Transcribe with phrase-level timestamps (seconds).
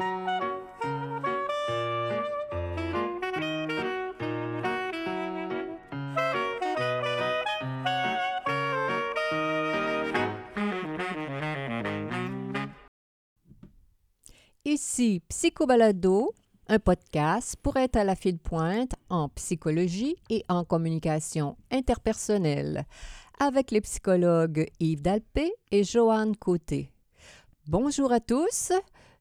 [0.00, 0.04] Ici
[15.28, 16.32] Psychobalado,
[16.68, 22.84] un podcast pour être à la file pointe en psychologie et en communication interpersonnelle
[23.40, 26.92] avec les psychologues Yves Dalpé et Joanne Côté.
[27.66, 28.70] Bonjour à tous.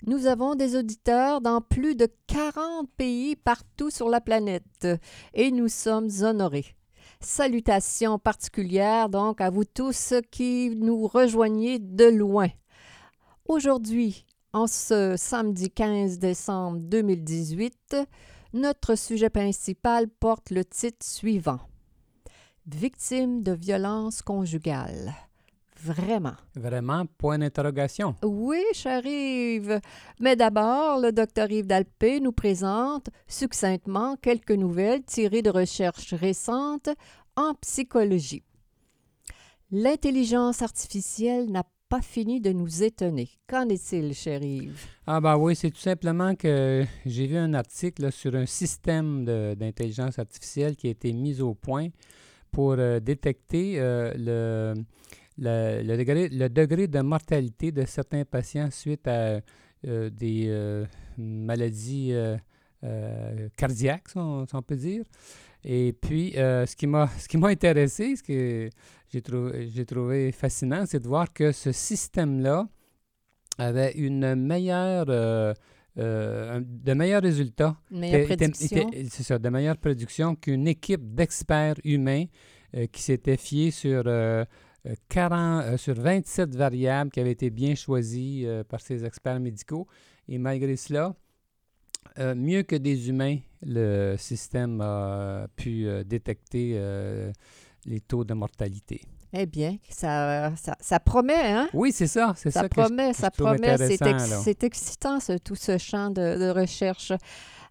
[0.06, 4.88] Nous avons des auditeurs dans plus de 40 pays partout sur la planète
[5.34, 6.76] et nous sommes honorés.
[7.20, 12.50] Salutations particulières donc à vous tous qui nous rejoignez de loin.
[13.48, 17.98] Aujourd'hui, en ce samedi 15 décembre 2018,
[18.54, 21.60] notre sujet principal porte le titre suivant
[22.68, 25.16] Victime de violence conjugale.
[25.84, 26.36] Vraiment.
[26.56, 28.16] Vraiment, point d'interrogation.
[28.24, 29.80] Oui, cher Yves.
[30.20, 36.90] Mais d'abord, le docteur Yves Dalpé nous présente succinctement quelques nouvelles tirées de recherches récentes
[37.36, 38.44] en psychologie.
[39.72, 43.30] L'intelligence artificielle n'a pas fini de nous étonner.
[43.48, 44.86] Qu'en est-il, cher Yves?
[45.06, 50.20] Ah ben oui, c'est tout simplement que j'ai vu un article sur un système d'intelligence
[50.20, 51.90] artificielle qui a été mis au point
[52.52, 54.84] pour euh, détecter euh, le,
[55.38, 59.40] le, degré, le, degré, de mortalité de certains patients suite à
[59.88, 60.86] euh, des
[61.18, 62.14] maladies
[63.56, 65.04] cardiaques, si on, peut dire.
[65.64, 67.10] Et puis, ce qui m'a
[67.50, 68.70] intéressé, ce que
[69.12, 72.68] j'ai trouvé, trouvé, fascinant, c'est de voir que ce système-là
[73.58, 75.54] avait une meilleure, euh,
[75.98, 77.78] euh, de meilleurs résultats.
[77.92, 82.26] C'est ça, de meilleures productions qu'une équipe d'experts humains
[82.76, 84.04] euh, qui s'était fiée sur,
[85.10, 89.88] 40, sur 27 variables qui avaient été bien choisies par ces experts médicaux.
[90.28, 91.16] Et malgré cela,
[92.36, 96.80] mieux que des humains, le système a pu détecter
[97.86, 99.02] les taux de mortalité.
[99.34, 101.68] Eh bien, ça, ça, promet, hein?
[101.74, 102.34] Oui, c'est ça.
[102.38, 103.78] C'est ça, ça promet, ça promet.
[103.78, 107.12] C'est excitant, tout ce champ de, recherche.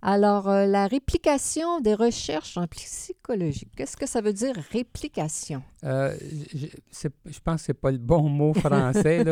[0.09, 5.65] Alors, euh, la réplication des recherches en psychologie, qu'est-ce que ça veut dire réplication?
[5.83, 6.17] Euh,
[6.55, 6.69] je,
[7.25, 9.25] je, pense que ce n'est pas le bon mot français,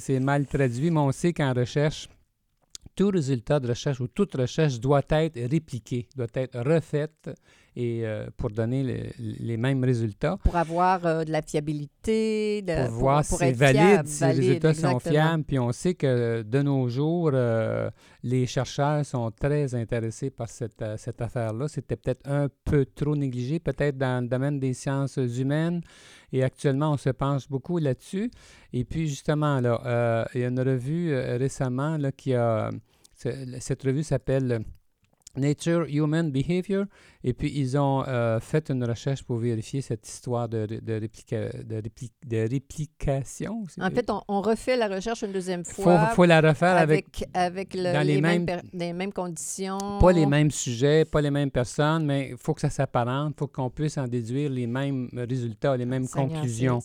[0.00, 2.08] c'est mal traduit, mais on sait qu'en recherche,
[2.96, 7.30] tout résultat de recherche ou toute recherche doit être répliqué, doit être refaite
[7.76, 10.38] et euh, pour donner les mêmes résultats.
[10.42, 14.72] Pour avoir euh, de la fiabilité, de, pour, voir si c'est valide, si les résultats
[14.72, 15.44] sont fiables.
[15.44, 17.90] Puis on sait que de nos jours, euh,
[18.22, 21.68] les chercheurs sont très intéressés par cette, cette affaire-là.
[21.68, 25.82] C'était peut-être un peu trop négligé, peut-être dans le domaine des sciences humaines.
[26.32, 28.30] Et actuellement, on se penche beaucoup là-dessus.
[28.72, 32.70] Et puis justement, là, il y a une revue récemment là, qui a...
[33.14, 34.64] Cette revue s'appelle
[35.36, 36.84] Nature Human Behavior.
[37.24, 42.48] Et puis, ils ont euh, fait une recherche pour vérifier cette histoire de, de, de,
[42.48, 43.64] réplication.
[43.80, 46.08] En fait, on, refait la recherche une deuxième fois.
[46.10, 49.78] Il faut, la refaire avec, avec, les, mêmes, les mêmes conditions.
[50.00, 53.38] Pas les mêmes sujets, pas les mêmes personnes, mais il faut que ça s'apparente, il
[53.38, 56.80] faut qu'on puisse en déduire les mêmes résultats, les mêmes conclusions.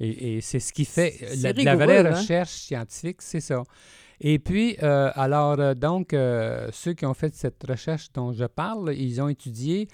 [0.00, 2.16] Et, c'est ce qui fait la, vraie hein?
[2.16, 3.62] recherche scientifique, c'est ça.
[4.20, 8.44] Et puis, euh, alors, euh, donc, euh, ceux qui ont fait cette recherche dont je
[8.44, 9.88] parle, ils ont étudié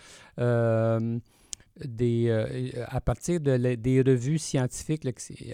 [1.85, 5.07] des, à partir de des revues scientifiques,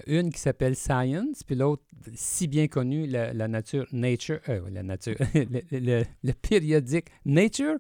[0.07, 1.83] une qui s'appelle Science, puis l'autre,
[2.15, 4.41] si bien connue, la, nature, Nature,
[4.71, 6.05] la nature, le,
[6.41, 7.77] périodique Nature.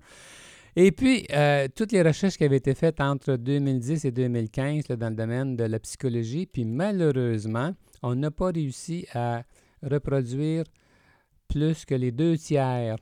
[0.75, 1.27] Et puis,
[1.75, 5.65] toutes les recherches qui avaient été faites entre 2010 et 2015 dans le domaine de
[5.65, 7.73] la psychologie, puis malheureusement,
[8.03, 9.45] on n'a pas réussi à
[9.83, 10.65] reproduire
[11.53, 12.97] plus que les deux tiers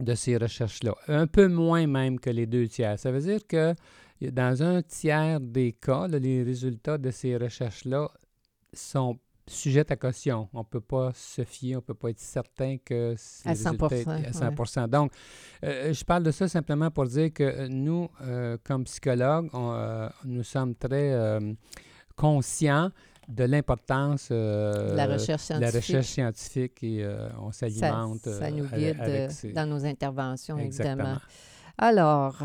[0.00, 0.94] de ces recherches-là.
[1.08, 2.98] Un peu moins même que les deux tiers.
[2.98, 3.74] Ça veut dire que
[4.20, 8.08] dans un tiers des cas, les résultats de ces recherches-là
[8.72, 10.48] sont sujets à caution.
[10.52, 13.54] On ne peut pas se fier, on ne peut pas être certain que c'est à
[13.54, 14.32] 100 à
[14.66, 15.12] 100 Donc,
[15.64, 20.42] euh, je parle de ça simplement pour dire que nous, euh, comme psychologues, euh, nous
[20.42, 21.38] sommes très
[22.16, 22.90] conscients
[23.28, 28.20] de l'importance de la recherche scientifique, la recherche scientifique et euh, on s'alimente.
[28.20, 31.18] Ça, ça, nous guide euh, dans nos interventions, évidemment.
[31.76, 32.42] Alors,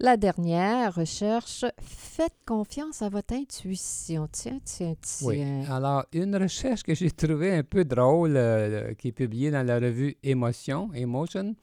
[0.00, 4.28] la dernière recherche, faites confiance à votre intuition.
[4.30, 5.28] Tiens, tiens, tiens.
[5.28, 5.42] Oui.
[5.68, 9.80] Alors, une recherche que j'ai trouvée un peu drôle, euh, qui est publiée dans la
[9.80, 11.56] revue Émotion, Emotion,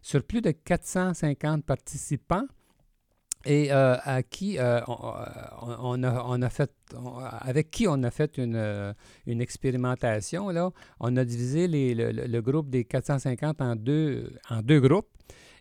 [0.00, 2.46] sur plus de 450 participants,
[3.44, 3.96] et euh,
[4.30, 6.70] qui euh, on, on a, fait,
[7.40, 8.92] avec qui on a fait une, euh,
[9.26, 10.48] une expérimentation.
[10.50, 10.70] Là.
[11.00, 15.08] On a divisé le, le- groupe des 450 en deux, en deux groupes.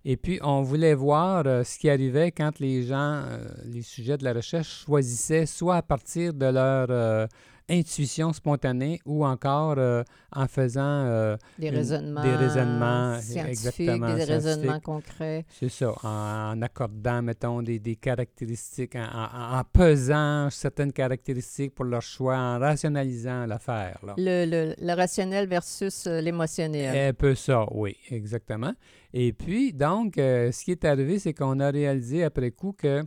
[0.04, 4.18] Et puis, on voulait voir euh, ce qui arrivait quand les gens, euh, les sujets
[4.18, 7.28] de la recherche, choisissaient soit à partir de leur euh,
[7.72, 10.04] intuition spontanée ou encore euh,
[10.34, 15.46] en faisant euh, Des Une- raisonnements, des raisonnements, scientifiques, exactement, des raisonnements concrets.
[15.50, 21.74] C'est ça, en, en accordant, mettons, des, des caractéristiques, en, en- en pesant certaines caractéristiques
[21.74, 24.00] pour leur choix, en rationalisant l'affaire.
[24.18, 27.10] Le, le- le rationnel versus euh, l'émotionnel.
[27.10, 28.74] Un peu ça, oui, exactement.
[29.14, 33.04] Et puis, donc, euh, ce qui est arrivé, c'est qu'on a réalisé après coup que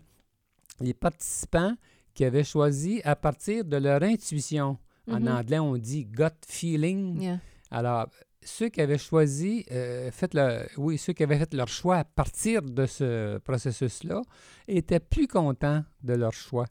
[0.81, 1.75] les participants
[2.15, 4.79] qui avaient choisi à partir de leur intuition,
[5.11, 5.29] en Mhm.
[5.29, 7.41] anglais, on dit gut feeling, Yeah.
[7.71, 8.07] Alors,
[8.43, 12.05] ceux qui avaient choisi, euh, fait le- oui, ceux qui avaient fait leur choix à
[12.05, 14.23] partir de ce processus-là
[14.69, 16.67] étaient plus contents de leur choix.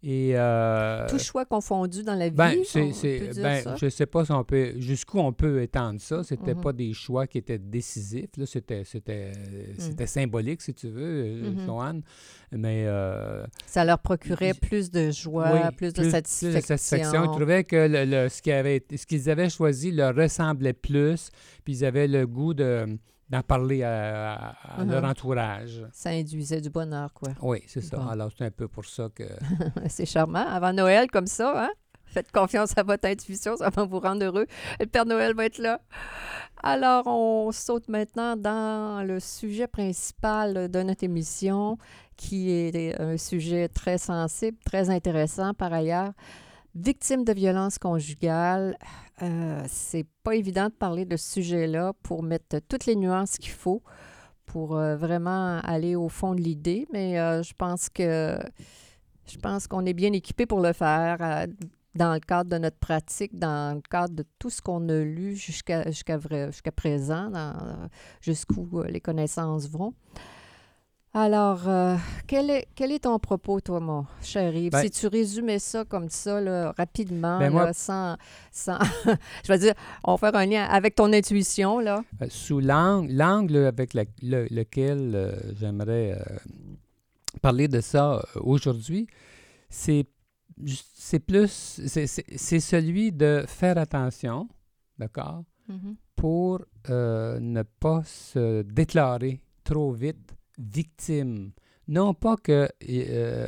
[0.00, 3.62] Et euh, Tout choix confondu dans la vie, ben, on c'est, c'est- peut dire ben,
[3.64, 3.74] ça?
[3.74, 6.22] je ne sais pas si on peut, jusqu'où on peut étendre ça.
[6.22, 6.60] C'était Mhm.
[6.60, 8.30] pas des choix qui étaient décisifs.
[8.36, 9.32] Là, c'était, c'était,
[9.76, 11.64] c'était symbolique, si tu veux, euh, Mhm.
[11.66, 12.02] Joanne.
[12.52, 16.60] Mais euh, Ça leur procurait plus de joie, oui, plus, de satisfaction.
[16.60, 17.24] satisfaction.
[17.24, 21.30] Ils trouvaient que le, le- ce, qui avait, ce qu'ils avaient choisi leur ressemblait plus,
[21.64, 22.86] puis ils avaient le goût de,
[23.30, 25.84] d'en parler à, à- à leur entourage.
[25.92, 27.30] Ça induisait du bonheur, quoi.
[27.42, 27.96] Oui, c'est ça.
[27.98, 28.06] Bon.
[28.08, 29.24] Alors, c'est un peu pour ça que...
[29.88, 30.46] C'est charmant.
[30.46, 31.70] Avant Noël, comme ça, hein?
[32.06, 34.46] Faites confiance à votre intuition, ça va vous rendre heureux.
[34.80, 35.78] Le Père Noël va être là.
[36.62, 41.76] Alors, on saute maintenant dans le sujet principal de notre émission,
[42.16, 46.12] qui est un sujet très sensible, très intéressant par ailleurs.
[46.74, 48.76] Victime de violences conjugales,
[49.22, 53.52] euh, c'est pas évident de parler de ce sujet-là pour mettre toutes les nuances qu'il
[53.52, 53.82] faut
[54.48, 58.38] pour euh, vraiment aller au fond de l'idée, mais euh, je pense que
[59.30, 61.46] je pense qu'on est bien équipé pour le faire euh,
[61.94, 65.36] dans le cadre de notre pratique, dans le cadre de tout ce qu'on a lu
[65.36, 66.18] jusqu'à jusqu'à
[66.50, 67.30] jusqu'à présent,
[68.20, 69.94] jusqu'où les connaissances vont.
[71.20, 71.96] Alors, euh,
[72.28, 74.70] quel, est, quel est ton propos, toi, mon cher Yves?
[74.70, 78.16] Ben- si tu résumais ça comme ça, là, rapidement, Ben, moi- là, sans,
[78.52, 78.78] sans
[79.44, 79.74] je veux dire,
[80.04, 82.04] on va faire un lien avec ton intuition, là.
[82.22, 86.22] Euh, sous l'angle, l'angle avec la- le- lequel euh, j'aimerais
[87.42, 89.08] parler de ça aujourd'hui,
[89.68, 90.06] c'est,
[91.26, 94.48] plus, c'est, c'est- c'est celui de faire attention,
[94.98, 95.42] d'accord,
[96.14, 96.60] pour
[96.90, 101.52] euh, ne pas se déclarer trop vite victime.
[101.90, 103.46] Non pas que euh,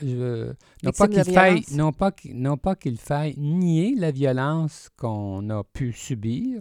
[0.00, 0.52] je-
[0.84, 5.64] non pas qu'il faille non pas non pas qu'il faille nier la violence qu'on a
[5.64, 6.60] pu subir,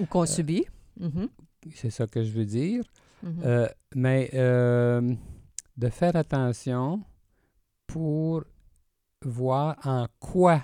[0.00, 0.66] Ou qu'on subit.
[1.00, 1.28] Mhm,
[1.74, 2.84] c'est ça que je veux dire.
[3.22, 3.40] mhm.
[3.44, 5.14] Euh, mais euh,
[5.78, 7.02] de faire attention
[7.86, 8.44] pour
[9.24, 10.62] voir en quoi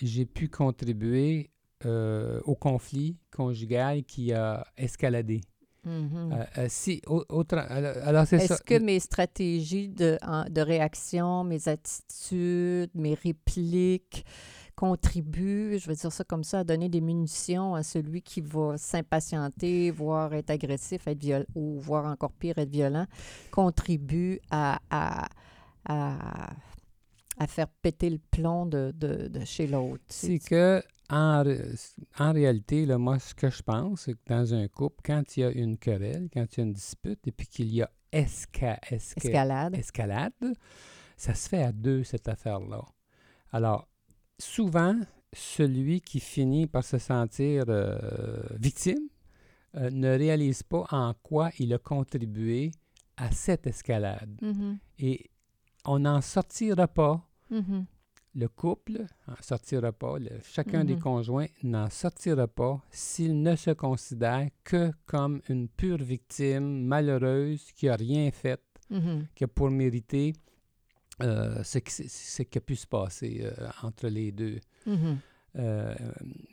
[0.00, 1.50] j'ai pu contribuer
[1.84, 5.40] euh, au conflit conjugal qui a escaladé.
[6.68, 8.54] Si, au- autre, alors, alors, c'est ça.
[8.54, 10.18] Est-ce que mes stratégies de,
[10.50, 14.24] de réaction, mes attitudes, mes répliques
[14.76, 18.76] contribuent, je veux dire ça comme ça, à donner des munitions à celui qui va
[18.76, 23.06] s'impatienter, voire être agressif, être ou voire encore pire, être violent,
[23.52, 25.28] contribuent à, à,
[25.88, 26.50] à,
[27.38, 30.02] à faire péter le plomb de, de, de chez l'autre.
[30.08, 31.44] C'est que, en,
[32.18, 35.40] en réalité, là, moi, ce que je pense, c'est que dans un couple, quand il
[35.40, 37.90] y a une querelle, quand il y a une dispute, et puis qu'il y a
[38.12, 39.74] esca, esca- Escalade.
[39.76, 40.32] escalade,
[41.16, 42.82] ça se fait à deux, cette affaire-là.
[43.52, 43.88] Alors,
[44.38, 44.96] souvent,
[45.32, 49.08] celui qui finit par se sentir euh, victime
[49.76, 52.70] euh, ne réalise pas en quoi il a contribué
[53.16, 54.38] à cette escalade.
[54.42, 55.30] Mhm, Et
[55.84, 57.84] on n'en sortira pas mhm.
[58.36, 61.00] Le couple n'en sortira pas, le- chacun des Mhm.
[61.02, 67.86] conjoints n'en sortira pas s'il ne se considère que comme une pure victime malheureuse qui
[67.86, 68.60] n'a rien fait,
[68.90, 69.26] Mhm.
[69.34, 70.32] qui a pour mériter
[71.22, 74.58] euh, ce, qui, s- ce qui a pu se passer euh, entre les deux.
[74.84, 75.18] Mhm.
[75.56, 75.94] Euh,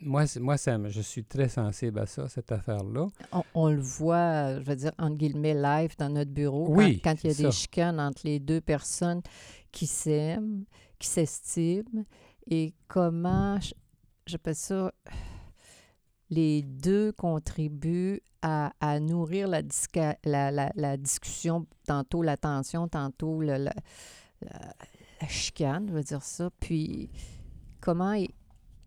[0.00, 3.08] moi, moi ça, je suis très sensible à ça, cette affaire-là.
[3.32, 7.00] On, on le voit, je veux dire, entre guillemets, live dans notre bureau, quand- Oui,
[7.02, 9.20] quand, il y a des chicanes entre les deux personnes
[9.72, 10.64] qui s'aiment,
[11.02, 12.04] qui s'estiment,
[12.48, 13.58] et comment,
[14.24, 14.92] j'appelle ça,
[16.30, 19.62] les deux contribuent à, nourrir la,
[20.24, 23.72] la, la- discussion, tantôt la tension, tantôt le- la,
[25.28, 26.50] chicane, je veux dire ça.
[26.58, 27.10] Puis,
[27.80, 28.16] comment,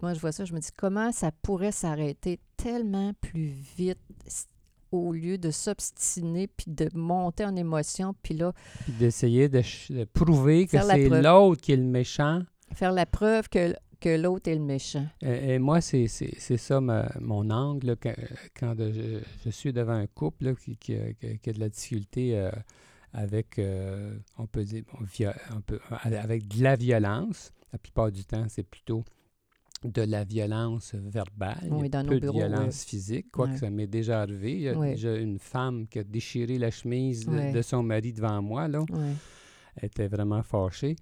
[0.02, 4.00] moi je vois ça, je me dis, comment ça pourrait s'arrêter tellement plus vite
[4.92, 9.62] au lieu de s'obstiner puis de monter en émotion, puis là, Puis d'essayer de,
[10.14, 12.42] prouver que c'est l'autre qui est le méchant.
[12.74, 15.06] faire la preuve que, que l'autre est le méchant.
[15.22, 18.14] Et, et moi, c'est ça ma- mon angle là, quand,
[18.60, 21.70] quand de- je, je suis devant un couple là, qui, qui a, qui de la
[21.70, 22.52] difficulté euh,
[23.14, 25.36] avec, euh, on peut dire, bon, via-
[26.04, 27.52] avec de la violence.
[27.74, 29.04] La plupart du temps, c'est plutôt
[29.86, 31.68] de la violence verbale.
[31.70, 33.58] Oui, dans nos peu bureaux, de violence physique, quoique Ouais.
[33.58, 34.54] ça m'est déjà arrivé.
[34.54, 38.42] Il y a déjà une femme qui a déchiré la chemise de- son mari devant
[38.42, 38.68] moi.
[38.68, 38.84] Là.
[39.78, 40.96] Elle était vraiment fâchée.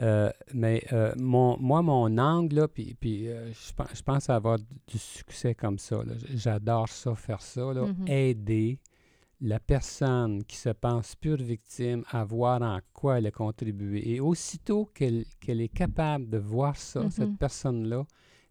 [0.00, 4.30] Euh, mais euh, mon, moi, mon angle, là, puis, puis euh, je, pense, je pense
[4.30, 6.02] avoir du succès comme ça.
[6.34, 7.72] J'adore ça, faire ça.
[7.74, 7.84] là.
[7.86, 8.06] Mhm.
[8.06, 8.78] Aider
[9.40, 14.10] la personne qui se pense pure victime à voir en quoi elle a contribué.
[14.14, 17.10] Et aussitôt qu'elle est capable de voir ça, Mhm.
[17.10, 18.04] cette personne-là,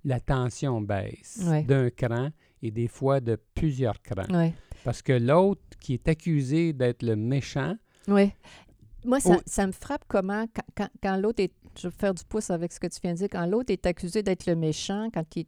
[0.06, 1.64] la tension baisse Ouais.
[1.64, 2.30] d'un cran
[2.62, 4.34] et des fois de plusieurs crans.
[4.34, 4.54] Ouais.
[4.86, 7.76] Parce que l'autre qui est accusé d'être le méchant,
[8.08, 8.32] Oui.
[9.08, 9.42] Moi, ça, Oh.
[9.46, 11.52] ça me frappe comment, quand, quand- quand l'autre est.
[11.80, 13.28] Je vais faire du pouce avec ce que tu viens de dire.
[13.32, 15.46] Quand l'autre est accusé d'être le méchant, quand il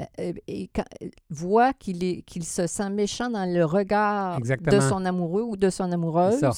[0.00, 4.40] euh, euh, et quand- euh, voit qu'il est qu'il se sent méchant dans le regard
[4.40, 6.50] de son amoureux ou de son amoureuse, ça.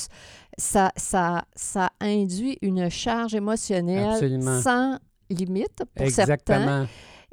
[0.57, 4.61] ça, ça, ça induit une charge émotionnelle Absolument.
[4.63, 6.23] sans limite pour certains.
[6.23, 6.87] Exactement.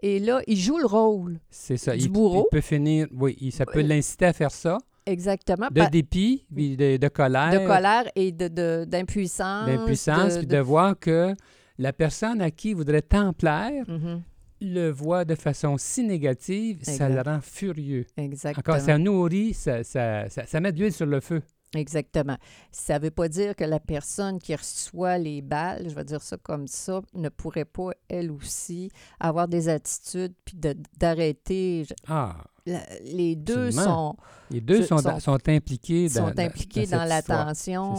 [0.03, 1.39] Et là, il joue le rôle.
[1.49, 1.93] C'est ça.
[1.95, 2.47] Du il, bourreau.
[2.51, 5.67] il peut finir, oui, ça peut Euh, l'inciter à faire ça, Exactement.
[5.71, 9.65] de dépit, de, de colère, de colère et de- de- d'impuissance.
[9.67, 11.33] d'impuissance, puis de- voir que
[11.77, 14.21] la personne à qui il voudrait tant plaire Mhm.
[14.61, 18.05] le voit de façon si négative, ça le rend furieux.
[18.17, 18.59] Exactement.
[18.75, 21.41] Encore, ça nourrit, ça, ça, ça, ça met de l'huile sur le feu.
[21.75, 22.37] Exactement.
[22.71, 26.21] Ça ne veut pas dire que la personne qui reçoit les balles, je vais dire
[26.21, 30.57] ça comme ça, ne pourrait pas, elle aussi, avoir des attitudes puis
[30.97, 31.85] d'arrêter.
[32.07, 32.37] Ah,
[32.67, 33.83] la- Les deux Absolument.
[34.13, 34.17] sont,
[34.51, 36.97] les deux Ce- sont, sont- sont impliqués dans, sont impliqués dans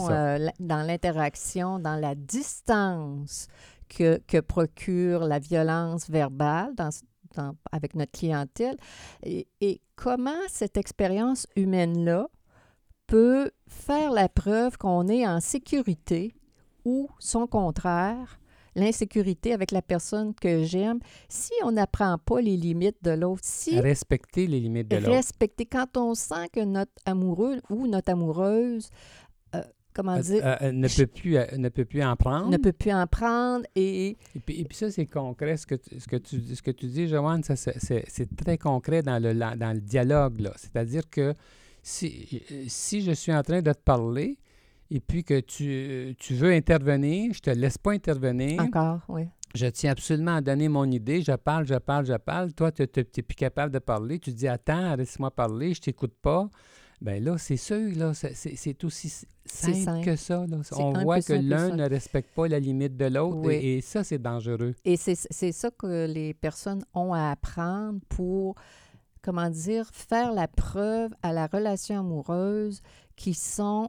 [0.07, 3.47] dans, euh, dans l'interaction, dans la distance
[3.89, 6.89] que, que procure la violence verbale dans,
[7.35, 8.77] dans- avec notre clientèle.
[9.23, 12.27] Et, et comment cette expérience humaine-là
[13.07, 16.35] peut faire la preuve qu'on est en sécurité
[16.85, 18.38] ou son contraire,
[18.75, 23.79] l'insécurité avec la personne que j'aime, si on n'apprend pas les limites de l'autre, si
[23.79, 25.09] Respecter les limites de l'autre.
[25.11, 28.89] respecter, quand on sent que notre amoureux ou notre amoureuse,
[29.55, 29.61] euh,
[29.93, 32.49] comment Euh, dire, euh, ne, peut plus, euh, ne peut plus en prendre.
[32.49, 35.57] ne peut plus en prendre et Et puis, et puis ça, c'est concret.
[35.57, 39.01] Ce que, tu- ce, que tu, ce que tu dis, Joanne, ça, c'est- très concret
[39.01, 40.39] dans le, dans le dialogue.
[40.41, 40.53] là.
[40.57, 41.33] C'est-à-dire que
[41.81, 44.37] si, si je suis en train de te parler
[44.91, 48.61] et puis que tu, tu veux intervenir, je te laisse pas intervenir.
[48.61, 49.23] encore, oui.
[49.55, 51.21] Je tiens absolument à donner mon idée.
[51.23, 52.53] Je parle, je parle, je parle.
[52.53, 54.19] Toi, tu n'es plus capable de parler.
[54.19, 56.47] Tu dis Attends, laisse-moi parler, je t'écoute pas.
[57.01, 59.09] Ben là, c'est sûr, là, c'est- aussi
[59.45, 60.05] simple, simple.
[60.05, 60.45] que ça.
[60.45, 60.57] là.
[60.77, 63.55] On voit que l'un ne respecte pas la limite de l'autre Oui.
[63.55, 64.75] et, et ça, c'est dangereux.
[64.85, 68.53] Et c'est c'est ça que les personnes ont à apprendre pour,
[69.21, 72.81] comment dire, faire la preuve à la relation amoureuse
[73.15, 73.87] qu'ils sont,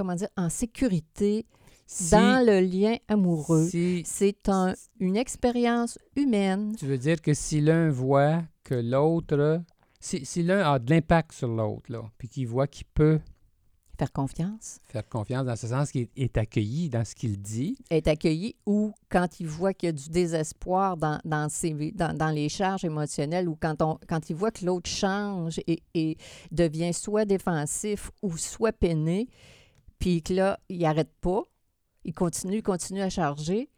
[0.00, 1.44] comment dire, en sécurité
[1.86, 3.68] Si- dans le lien amoureux.
[3.68, 6.74] si C'est un- une expérience humaine.
[6.78, 9.60] tu veux dire que si l'un voit que l'autre,
[10.00, 13.20] si, si l'un a de l'impact sur l'autre, là, puis qu'il voit qu'il peut
[13.98, 18.08] Faire confiance, faire confiance dans ce sens qu'il est accueilli dans ce qu'il dit, être
[18.08, 22.30] accueilli ou quand il voit qu'il y a du désespoir dans, dans, ses- dans, dans
[22.30, 26.16] les charges émotionnelles ou quand, on, quand il voit que l'autre change et, et
[26.50, 29.28] devient soit défensif ou soit peiné,
[30.00, 31.44] puis que là, il n'arrête pas,
[32.04, 33.70] il continue, continue à charger,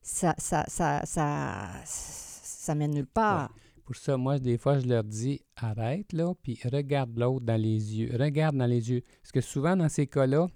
[0.00, 3.52] ça, ça, ça, ça, ça mène nulle part.
[3.84, 7.96] Pour ça, moi, des fois, je leur dis arrête là, puis regarde l'autre dans les
[7.96, 8.16] yeux.
[8.18, 9.02] Regarde dans les yeux.
[9.20, 10.46] Parce que souvent, dans ces cas-là,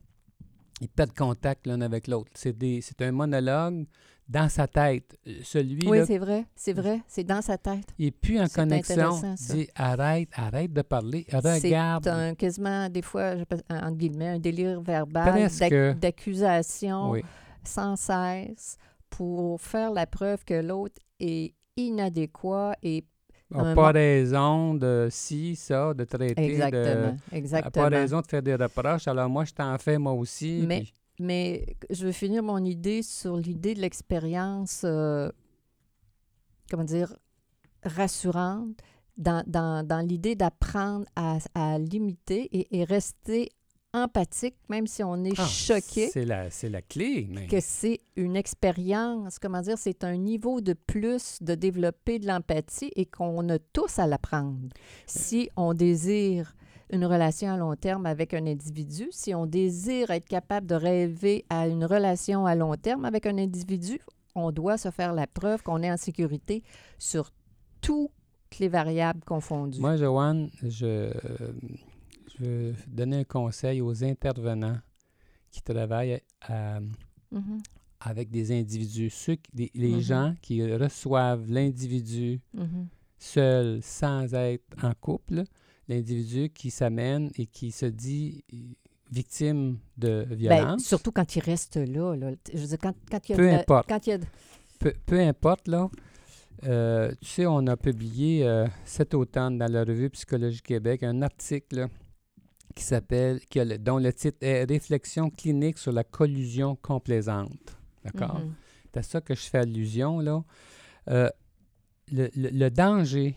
[0.80, 2.30] ils perdent contact l'un avec l'autre.
[2.34, 3.86] C'est, un monologue
[4.28, 5.16] dans sa tête.
[5.26, 7.86] Euh, Celui Oui, c'est vrai, c'est vrai, c'est dans sa tête.
[7.98, 9.18] il n'est plus en connexion.
[9.50, 11.24] Dis arrête, arrête de parler.
[11.32, 12.04] Regarde.
[12.04, 13.34] C'est un, quasiment, des fois,
[13.70, 15.48] entre guillemets, un délire verbal
[15.98, 17.22] d'accusation Oui.
[17.64, 18.76] sans cesse
[19.10, 23.04] pour faire la preuve que l'autre est inadéquat et
[23.50, 26.44] n'a pas raison de ci, ça, de traiter.
[26.52, 27.70] exactement, De, n'a exactement.
[27.72, 29.08] pas raison de faire des reproches.
[29.08, 30.64] Alors moi, je t'en fais moi aussi.
[30.66, 35.30] Mais- puis- Mais je veux finir mon idée sur l'idée de l'expérience, euh,
[36.70, 37.16] comment dire,
[37.82, 38.76] rassurante,
[39.16, 43.50] dans, dans, dans l'idée d'apprendre à, à limiter et, et rester
[43.92, 46.08] empathique, même si on est Ah, choqué.
[46.08, 47.26] C'est la, c'est la clé.
[47.30, 47.46] Mais...
[47.46, 52.92] que c'est une expérience, comment dire, c'est un niveau de plus de développer de l'empathie
[52.94, 54.68] et qu'on a tous à l'apprendre.
[55.06, 56.54] Si on désire
[56.90, 61.44] une relation à long terme avec un individu, si on désire être capable de rêver
[61.50, 64.00] à une relation à long terme avec un individu,
[64.34, 66.62] on doit se faire la preuve qu'on est en sécurité
[66.98, 67.30] sur
[67.80, 68.10] toutes
[68.60, 69.80] les variables confondues.
[69.80, 71.12] Moi, Joanne, je,
[72.38, 74.78] je veux donner un conseil aux intervenants
[75.50, 76.80] qui travaillent à,
[77.30, 77.60] Mhm,
[78.00, 80.00] avec des individus, ceux les, les Mhm.
[80.00, 82.86] gens qui reçoivent l'individu mhm.
[83.18, 85.44] seul, sans être en couple,
[85.88, 88.44] l'individu qui s'amène et qui se dit
[89.10, 90.84] victime de Ben, violence?
[90.84, 92.14] surtout quand il reste là.
[92.14, 92.32] là.
[92.52, 93.88] Je veux dire, quand, quand il y a Peu de importe.
[93.88, 94.26] Quand il y a de-
[94.78, 95.88] peu, peu importe, là.
[96.64, 101.22] euh, tu sais, on a publié euh, cet automne dans la revue Psychologie Québec un
[101.22, 101.88] article
[102.74, 103.40] qui s'appelle,
[103.80, 107.76] dont le titre est Réflexion clinique sur la collusion complaisante.
[108.04, 108.38] D'accord?
[108.40, 108.54] Mhm.
[108.92, 110.44] C'est à ça que je fais allusion, là.
[111.08, 111.28] Euh,
[112.12, 113.34] le, le- le danger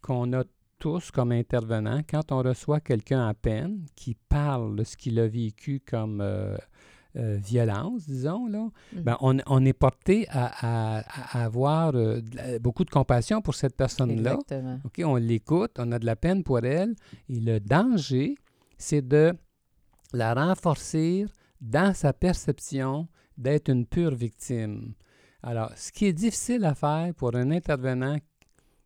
[0.00, 0.44] qu'on a
[0.80, 5.28] tous comme intervenants, quand on reçoit quelqu'un à peine qui parle de ce qu'il a
[5.28, 6.56] vécu comme euh,
[7.16, 9.02] euh, violence, disons, là, Mhm.
[9.02, 10.46] ben, on, on est porté à,
[10.98, 12.20] à- à avoir euh,
[12.60, 14.32] beaucoup de compassion pour cette personne-là.
[14.40, 14.80] Exactement.
[14.84, 16.94] OK, on l'écoute, on a de la peine pour elle.
[17.28, 18.34] Et le danger,
[18.78, 19.32] c'est de
[20.12, 21.26] la renforcer
[21.60, 23.06] dans sa perception
[23.36, 24.94] d'être une pure victime.
[25.42, 28.18] Alors, ce qui est difficile à faire pour un intervenant,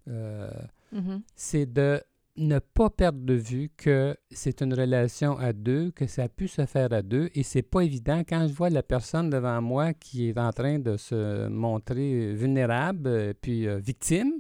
[0.09, 0.51] euh,
[0.95, 1.23] Mhm.
[1.35, 2.01] c'est de
[2.37, 6.49] ne pas perdre de vue que c'est une relation à deux, que ça a pu
[6.49, 9.93] se faire à deux, et c'est pas évident quand je vois la personne devant moi
[9.93, 14.33] qui est en train de se montrer vulnérable, euh, puis euh, victime.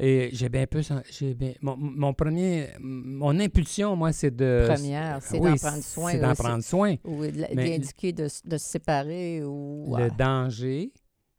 [0.00, 0.80] Et j'ai bien peu,
[1.34, 4.66] bien, mon, mon premier, mon impulsion, moi, c'est de.
[4.68, 6.10] Première, c'est Oui, d'en prendre soin.
[6.12, 6.96] C'est d'en prendre soin.
[7.04, 9.94] Ou d'indiquer de, de se séparer ou...
[9.96, 10.10] Le Ouais.
[10.10, 10.92] danger,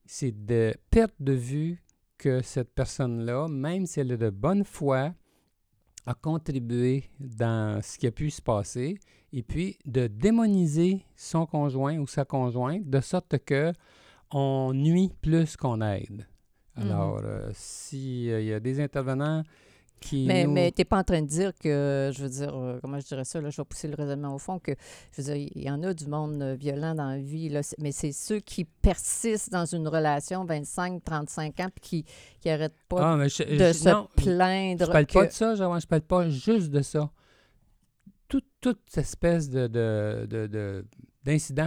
[0.06, 1.83] c'est de perdre de vue
[2.24, 5.13] que cette personne-là, même si elle est de bonne foi,
[6.06, 8.98] a contribué dans ce qui a pu se passer,
[9.34, 13.74] et puis de démoniser son conjoint ou sa conjointe de sorte que
[14.32, 16.25] on nuit plus qu'on aide.
[16.77, 16.84] Mhm.
[16.84, 19.44] Alors, euh, s'il y a des intervenants
[20.04, 22.54] qui Mais, nous- mais tu n'es pas en train de dire que, je veux dire,
[22.56, 24.72] euh, comment je dirais ça, là, je vais pousser le raisonnement au fond, que,
[25.12, 27.62] je veux dire, il y en a du monde euh, violent dans la vie, là,
[27.80, 32.04] mais c'est ceux qui persistent dans une relation 25, 35 ans, puis
[32.42, 34.86] qui n'arrêtent pas Ah, mais je- de je- se non, plaindre.
[34.86, 37.10] Je parle que- pas de ça, je parle pas juste de ça.
[38.28, 40.86] Toute, toute espèce de, de, de-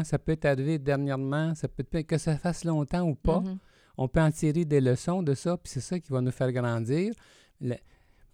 [0.04, 3.40] ça peut être arrivé dernièrement, ça peut être que ça fasse longtemps ou pas.
[3.40, 3.58] Mhm.
[3.98, 6.52] On peut en tirer des leçons de ça, puis c'est ça qui va nous faire
[6.52, 7.14] grandir.
[7.60, 7.76] Le-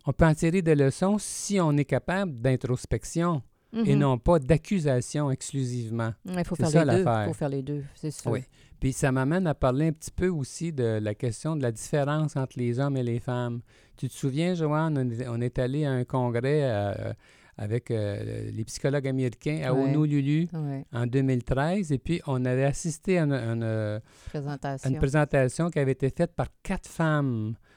[0.07, 3.43] on peut en tirer des leçons si on est capable d'introspection
[3.75, 3.99] et Mhm.
[4.01, 6.13] non pas d'accusation exclusivement.
[6.27, 7.05] Il faut faire les deux.
[7.09, 8.31] Il faut faire les deux, c'est sûr.
[8.31, 8.41] Oui.
[8.81, 12.37] Puis ça m'amène à parler un petit peu aussi de la question de la différence
[12.37, 13.61] entre les hommes et les femmes.
[13.97, 17.13] Tu te souviens, Joanne, on est, allé à un congrès euh,
[17.57, 19.83] avec euh, les psychologues américains à Ouais.
[19.85, 20.49] Honolulu
[20.93, 24.91] en 2013, et puis on avait assisté à une, à une- à présentation.
[24.91, 27.72] une présentation qui avait été faite par quatre femmes, euh,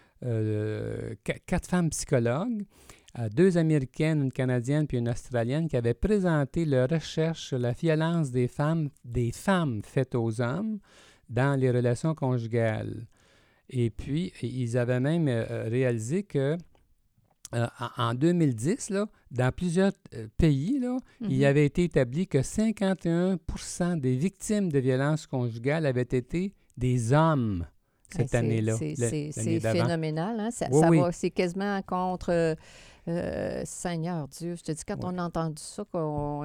[1.24, 2.66] quatre femmes psychologues,
[3.20, 7.72] euh, deux Américaines, une Canadienne puis une Australienne, qui avaient présenté leur recherche sur la
[7.72, 10.80] violence des femmes, des femmes faites aux hommes
[11.30, 13.08] dans les relations conjugales.
[13.70, 16.58] Et puis, ils avaient même euh, réalisé que
[17.54, 21.44] euh, en en 2010, là, dans plusieurs euh, pays, là, il Mhm.
[21.46, 27.66] avait été établi que 51% des victimes de violences conjugales avaient été des hommes
[28.10, 28.76] cette Hey, année-là.
[28.78, 30.40] C'est phénoménal.
[30.40, 30.52] Hein?
[30.52, 31.00] Ça, Oui, ça oui.
[31.12, 32.56] c'est quasiment contre.
[33.08, 35.12] euh, Seigneur Dieu, je te dis, quand Ouais.
[35.14, 35.84] on a entendu ça,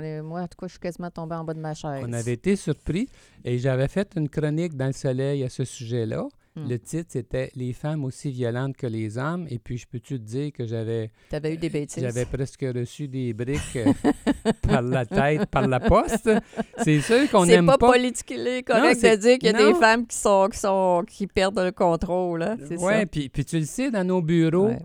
[0.02, 2.04] est, moi, en tout cas, je suis quasiment tombée en bas de ma chaise.
[2.06, 3.08] On avait été surpris
[3.44, 6.26] et j'avais fait une chronique dans le soleil à ce sujet-là.
[6.64, 6.68] Hmm.
[6.68, 9.46] Le titre, c'était Les femmes aussi violentes que les hommes.
[9.50, 12.02] Et puis, je peux-tu te dire que j'avais Tu avais eu des bêtises.
[12.02, 13.92] j'avais presque reçu des briques euh,
[14.62, 16.30] par la tête, par la poste.
[16.84, 17.92] C'est sûr qu'on C'est n'aime pas, pas.
[17.92, 21.04] politiquement correct Non, de c'est- dire qu'il y a des femmes qui sont, qui sont
[21.08, 22.42] qui perdent le contrôle.
[22.42, 22.56] Hein?
[22.68, 23.06] C'est Ouais, ça.
[23.06, 24.78] puis, puis tu le sais, dans nos bureaux, Ouais.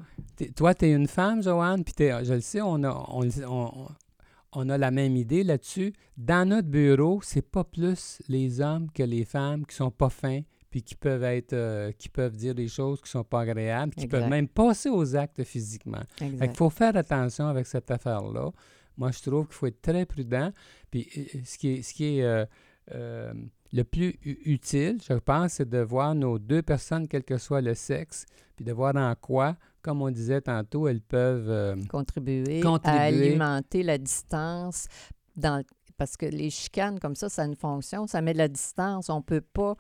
[0.55, 3.87] Toi, tu es une femme, Joanne, puis je le sais, on a, on-
[4.57, 5.93] on a la même idée là-dessus.
[6.17, 10.41] Dans notre bureau, c'est pas plus les hommes que les femmes qui sont pas fins,
[10.75, 14.07] puis qui peuvent être, euh, qui peuvent dire des choses qui sont pas agréables, qui
[14.07, 16.01] peuvent même passer aux actes physiquement.
[16.17, 18.51] Qu'il faut faire attention avec cette affaire-là.
[18.97, 20.51] Moi, je trouve qu'il faut être très prudent.
[20.91, 22.45] Puis euh, ce qui est, ce qui est euh,
[22.93, 23.33] euh,
[23.71, 27.73] le plus utile, je pense, c'est de voir nos deux personnes, quel que soit le
[27.73, 28.25] sexe,
[28.57, 31.49] puis de voir en quoi, comme on disait tantôt, elles peuvent...
[31.49, 32.99] euh, contribuer, Contribuer.
[32.99, 34.87] à alimenter la distance
[35.37, 35.63] dans
[35.97, 39.09] parce que les chicanes comme ça, ça a une fonction, ça met de la distance.
[39.09, 39.75] On peut pas,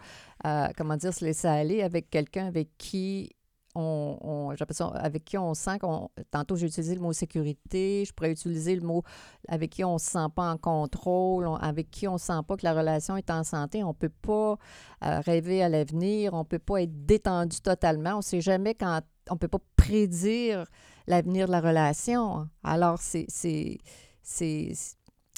[0.45, 3.31] euh, comment dire, se laisser aller avec quelqu'un avec qui
[3.77, 6.09] on, on- ça avec qui on sent qu'on.
[6.31, 8.05] Tantôt, j'ai utilisé le mot sécurité.
[8.07, 9.03] Je pourrais utiliser le mot
[9.49, 12.39] avec qui on ne se sent pas en contrôle, on- avec qui on ne sent
[12.47, 13.83] pas que la relation est en santé.
[13.83, 14.57] On ne peut pas
[15.03, 16.33] euh, rêver à l'avenir.
[16.33, 18.13] On ne peut pas être détendu totalement.
[18.13, 19.01] On ne sait jamais quand.
[19.29, 20.65] On ne peut pas prédire
[21.07, 22.47] l'avenir de la relation.
[22.63, 23.77] Alors, c'est c'est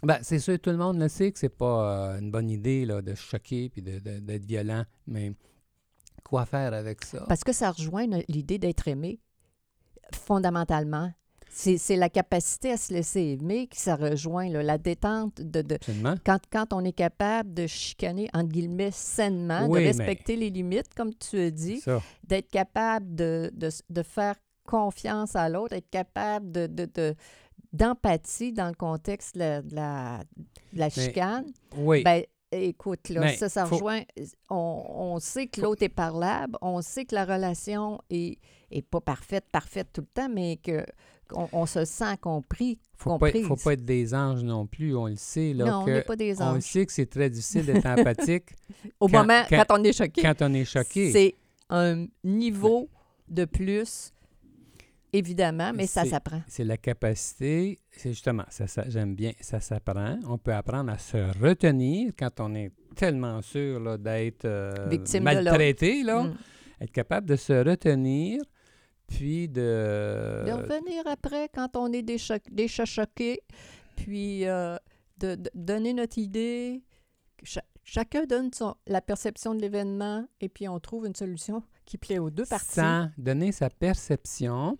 [0.03, 2.85] Ben, c'est sûr, tout le monde le sait que c'est pas euh, une bonne idée
[2.85, 5.31] là, de choquer puis d'être violent, mais
[6.23, 7.25] quoi faire avec ça?
[7.27, 9.19] Parce que ça rejoint l'idée d'être aimé,
[10.13, 11.11] fondamentalement.
[11.49, 15.79] C'est la capacité à se laisser aimer qui ça rejoint, là, la détente de, de-
[16.23, 20.51] quand, quand on est capable de chicaner, entre guillemets, sainement, Oui, de mais- respecter les
[20.51, 21.81] limites, comme tu as dit,
[22.23, 24.35] d'être capable de, de, de faire
[24.67, 27.15] confiance à l'autre, être capable de-
[27.77, 30.19] d'empathie dans le contexte de la, de la,
[30.73, 31.45] de la chicane.
[31.77, 32.03] Oui.
[32.03, 34.01] Ben, écoute, là, Mais ça, ça faut- rejoint.
[34.49, 34.55] On,
[35.15, 38.37] on sait que l'autre est parlable, on sait que la relation est,
[38.71, 40.85] est pas parfaite, parfaite tout le temps, mais que
[41.33, 43.45] on, on se sent compris, faut pas, comprise.
[43.47, 45.53] faut pas être des anges non plus, on le sait.
[45.53, 46.63] Là, non, on n'est pas des On le anges.
[46.63, 48.51] sait que c'est très difficile d'être empathique
[49.01, 51.11] Au quand- moment, quand- quand, on est choqué, quand on est choqué.
[51.11, 51.35] c'est
[51.69, 52.87] un niveau
[53.27, 54.13] de plus,
[55.13, 56.41] évidemment, mais ça s'apprend.
[56.47, 60.17] C'est la capacité, c'est justement, ça, ça- j'aime bien, ça s'apprend.
[60.27, 64.73] On peut apprendre à se retenir quand on est tellement sûr d'être euh,
[65.21, 66.37] maltraité, là, Mm.
[66.81, 68.41] être capable de se retenir,
[69.07, 70.43] puis de...
[70.45, 73.41] De revenir après quand on est des chats choqués,
[73.95, 74.77] puis euh,
[75.19, 76.83] de, de donner notre idée.
[77.43, 81.97] Cha- chacun donne son, la perception de l'événement et puis on trouve une solution qui
[81.97, 82.73] plaît aux deux parties.
[82.75, 84.77] sans donner sa perception,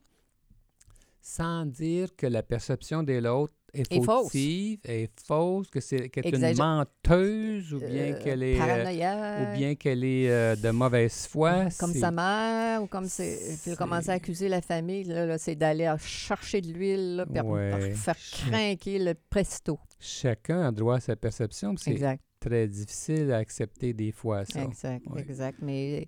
[1.28, 4.34] sans dire que la perception de l'autre est, Est fausse.
[4.34, 9.58] est fausse, que c'est qu'elle est une menteuse ou bien Euh, qu'elle est euh, ou
[9.58, 11.66] bien qu'elle est euh, de mauvaise foi.
[11.78, 13.60] comme sa mère, ou comme c'est.
[13.78, 17.92] Commencer à accuser la famille, là, là, c'est d'aller chercher de l'huile, Ouais.
[17.92, 19.78] faire craquer le presto.
[20.00, 22.22] Chacun a droit à sa perception, Exact.
[22.40, 24.64] Très difficile à accepter des fois ça.
[24.64, 25.22] Exact, Oui.
[25.22, 25.60] exact.
[25.62, 26.08] Mais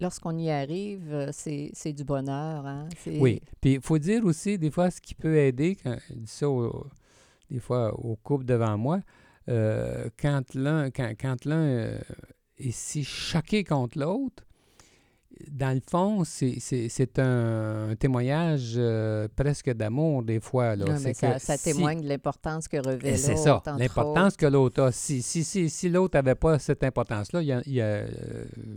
[0.00, 2.66] lorsqu'on y arrive, euh, c'est du bonheur.
[2.66, 2.88] Hein?
[3.06, 6.26] Oui, puis il faut dire aussi des fois ce qui peut aider, quand je dis
[6.30, 6.86] ça au-
[7.50, 9.00] des fois au couple devant moi,
[9.48, 11.98] euh, quand l'un quand, quand l'un euh,
[12.58, 14.44] est si choqué contre l'autre,
[15.50, 20.74] dans le fond, c'est- c'est c'est un, un témoignage euh, presque d'amour des fois.
[20.76, 20.84] Là.
[20.86, 23.78] Non, mais C'est ça, ça si- témoigne de l'importance que revêt C'est l'autre, ça, entre
[23.78, 24.92] l'importance que l'autre a.
[24.92, 28.06] Si, si, si, si l'autre n'avait pas cette importance-là, il n'y euh,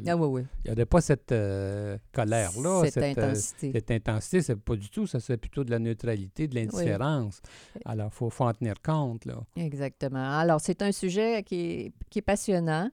[0.07, 0.71] Ah oui, oui.
[0.71, 3.71] aurait pas cette euh, colère-là, Cette, cette, euh, intensité.
[3.73, 7.41] cette intensité, c'est pas du tout, ça c'est plutôt de la neutralité, de l'indifférence.
[7.85, 9.35] Alors, il faut, faut en tenir compte, là.
[9.55, 10.37] Exactement.
[10.39, 12.89] Alors, c'est un sujet qui est, qui est passionnant.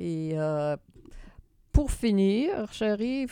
[0.00, 0.34] Et
[1.78, 3.28] pour finir, chérie,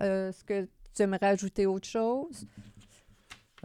[0.00, 2.44] euh, est-ce que tu aimerais ajouter autre chose?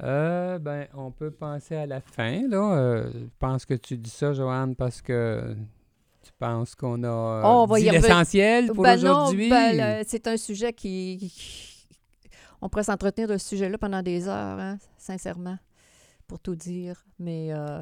[0.04, 2.78] Euh, ben, on peut penser à la fin, là.
[2.78, 5.56] Euh, je pense que tu dis ça, Joanne, parce que
[6.22, 9.50] tu penses qu'on a euh, Oh, on va dit l'essentiel pour Ben aujourd'hui.
[9.50, 11.18] ben, le- c'est un sujet qui...
[11.18, 11.88] qui-
[12.62, 15.58] On pourrait s'entretenir de ce sujet-là pendant des heures, hein, sincèrement,
[16.28, 17.04] pour tout dire.
[17.18, 17.82] Mais euh,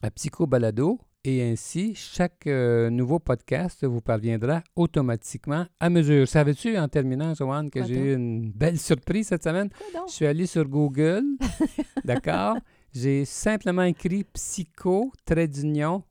[0.01, 6.27] à Psycho Balado et ainsi, chaque euh, nouveau podcast vous parviendra automatiquement à mesure.
[6.27, 9.69] Savais-tu, en terminant, Joanne, que j'ai eu une belle surprise cette semaine?
[10.07, 11.23] Je suis allé sur Google,
[12.03, 12.57] d'accord?
[12.95, 16.01] J'ai simplement écrit psycho, trait d'union,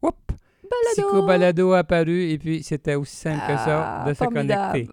[0.93, 4.89] psycho balado apparu, et puis c'était aussi simple que ça Ah, de se connecter.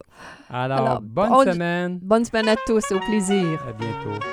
[0.49, 3.59] Alors, Alors, bonne bonne- semaine, Bonne semaine à tous, au plaisir.
[3.67, 4.25] à bientôt.